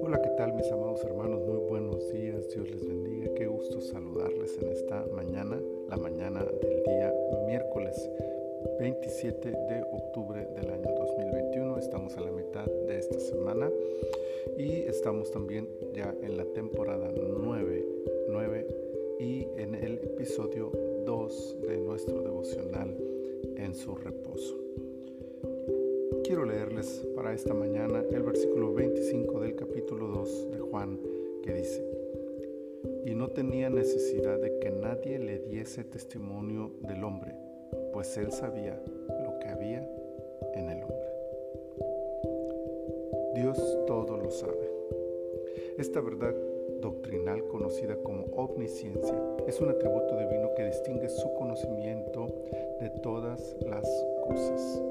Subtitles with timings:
[0.00, 1.42] Hola, ¿qué tal mis amados hermanos?
[1.44, 3.34] Muy buenos días, Dios les bendiga.
[3.34, 7.12] Qué gusto saludarles en esta mañana, la mañana del día
[7.48, 8.10] miércoles
[8.78, 11.78] 27 de octubre del año 2021.
[11.78, 13.68] Estamos a la mitad de esta semana
[14.56, 17.86] y estamos también ya en la temporada 9,
[18.28, 18.66] 9
[19.18, 20.70] y en el episodio
[21.04, 22.96] 2 de nuestro devocional
[23.56, 24.62] en su reposo.
[26.24, 31.00] Quiero leerles para esta mañana el versículo 25 del capítulo 2 de Juan
[31.42, 31.84] que dice,
[33.04, 37.34] y no tenía necesidad de que nadie le diese testimonio del hombre,
[37.92, 39.86] pues él sabía lo que había
[40.54, 41.08] en el hombre.
[43.34, 44.70] Dios todo lo sabe.
[45.78, 46.34] Esta verdad
[46.80, 49.14] doctrinal conocida como omnisciencia
[49.46, 52.26] es un atributo divino que distingue su conocimiento
[52.80, 53.88] de todas las
[54.26, 54.82] cosas.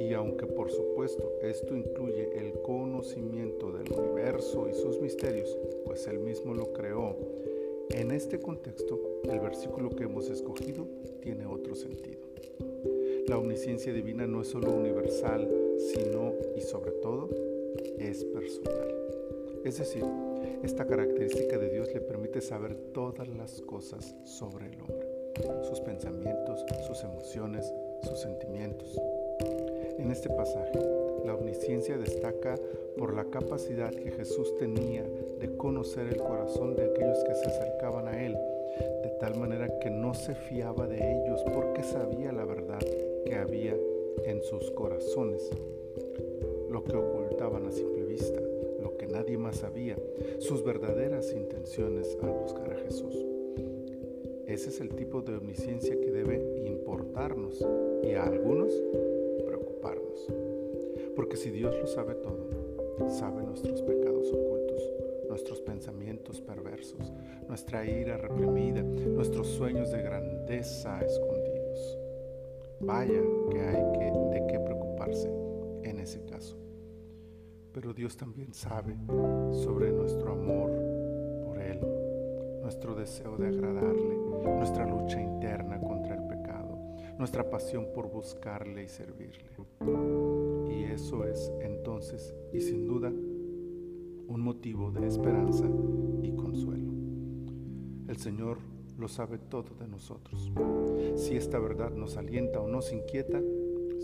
[0.00, 6.20] Y aunque por supuesto esto incluye el conocimiento del universo y sus misterios, pues él
[6.20, 7.14] mismo lo creó,
[7.90, 10.86] en este contexto el versículo que hemos escogido
[11.20, 12.18] tiene otro sentido.
[13.28, 17.28] La omnisciencia divina no es solo universal, sino y sobre todo
[17.98, 18.94] es personal.
[19.66, 20.04] Es decir,
[20.62, 25.06] esta característica de Dios le permite saber todas las cosas sobre el hombre,
[25.68, 27.70] sus pensamientos, sus emociones,
[28.02, 28.98] sus sentimientos.
[29.98, 30.78] En este pasaje,
[31.24, 32.56] la omnisciencia destaca
[32.96, 35.04] por la capacidad que Jesús tenía
[35.38, 38.36] de conocer el corazón de aquellos que se acercaban a Él,
[39.02, 42.80] de tal manera que no se fiaba de ellos porque sabía la verdad
[43.24, 43.76] que había
[44.24, 45.50] en sus corazones,
[46.70, 48.40] lo que ocultaban a simple vista,
[48.82, 49.96] lo que nadie más sabía,
[50.38, 53.26] sus verdaderas intenciones al buscar a Jesús.
[54.46, 57.64] Ese es el tipo de omnisciencia que debe importarnos
[58.02, 58.72] y a algunos
[61.20, 62.48] Porque si Dios lo sabe todo,
[63.10, 64.82] sabe nuestros pecados ocultos,
[65.28, 67.12] nuestros pensamientos perversos,
[67.46, 71.98] nuestra ira reprimida, nuestros sueños de grandeza escondidos.
[72.80, 73.20] Vaya
[73.50, 75.30] que hay que, de qué preocuparse
[75.82, 76.56] en ese caso.
[77.72, 78.96] Pero Dios también sabe
[79.52, 80.70] sobre nuestro amor
[81.44, 81.80] por Él,
[82.62, 84.16] nuestro deseo de agradarle,
[84.56, 86.78] nuestra lucha interna contra el pecado,
[87.18, 89.44] nuestra pasión por buscarle y servirle.
[92.52, 95.68] Y sin duda, un motivo de esperanza
[96.22, 96.92] y consuelo.
[98.08, 98.58] El Señor
[98.98, 100.52] lo sabe todo de nosotros.
[101.16, 103.40] Si esta verdad nos alienta o nos inquieta,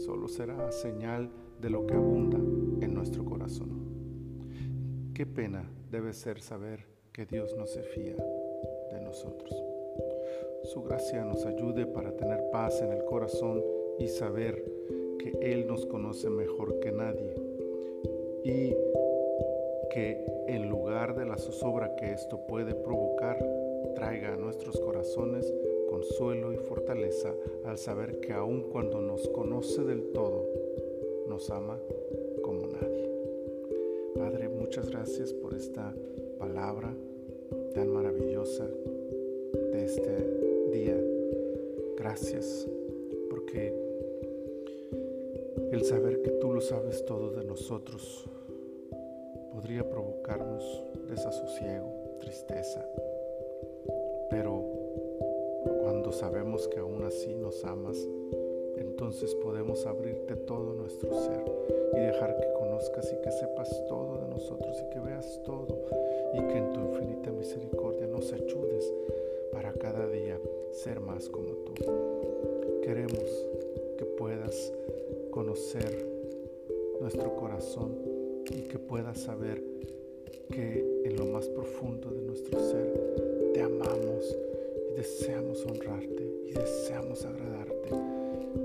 [0.04, 1.30] solo será señal
[1.60, 3.70] de lo que abunda en nuestro corazón.
[5.14, 8.16] Qué pena debe ser saber que Dios no se fía
[8.92, 9.54] de nosotros.
[10.64, 13.62] Su gracia nos ayude para tener paz en el corazón
[13.98, 14.64] y saber
[15.18, 17.45] que Él nos conoce mejor que nadie
[18.46, 18.76] y
[19.90, 23.36] que en lugar de la zozobra que esto puede provocar,
[23.96, 25.52] traiga a nuestros corazones
[25.90, 30.44] consuelo y fortaleza al saber que aun cuando nos conoce del todo,
[31.26, 31.78] nos ama
[32.42, 33.10] como nadie.
[34.16, 35.92] Padre, muchas gracias por esta
[36.38, 36.94] palabra
[37.74, 38.68] tan maravillosa
[39.72, 40.96] de este día.
[41.96, 42.68] Gracias
[43.28, 43.74] porque
[45.72, 48.28] el saber que tú lo sabes todo de nosotros
[49.56, 51.90] podría provocarnos desasosiego,
[52.20, 52.84] tristeza.
[54.28, 54.62] Pero
[55.80, 57.96] cuando sabemos que aún así nos amas,
[58.76, 61.42] entonces podemos abrirte todo nuestro ser
[61.94, 65.86] y dejar que conozcas y que sepas todo de nosotros y que veas todo
[66.34, 68.92] y que en tu infinita misericordia nos ayudes
[69.52, 70.38] para cada día
[70.72, 71.72] ser más como tú.
[72.82, 73.46] Queremos
[73.96, 74.70] que puedas
[75.30, 76.06] conocer
[77.00, 78.15] nuestro corazón
[78.50, 79.62] y que puedas saber
[80.50, 82.92] que en lo más profundo de nuestro ser
[83.52, 84.36] te amamos
[84.90, 87.90] y deseamos honrarte y deseamos agradarte.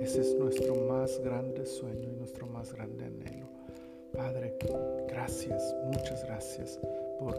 [0.01, 3.47] Ese es nuestro más grande sueño y nuestro más grande anhelo.
[4.13, 4.57] Padre,
[5.07, 6.79] gracias, muchas gracias
[7.19, 7.35] por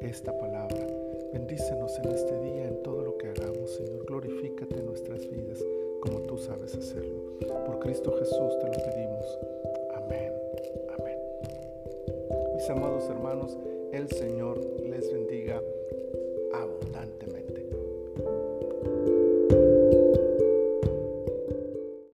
[0.00, 0.86] esta palabra.
[1.32, 4.06] Bendícenos en este día, en todo lo que hagamos, Señor.
[4.06, 5.62] Glorifícate en nuestras vidas
[6.00, 7.38] como tú sabes hacerlo.
[7.66, 8.65] Por Cristo Jesús te
[12.68, 13.56] Amados hermanos,
[13.92, 15.62] el Señor les bendiga
[16.52, 16.85] a.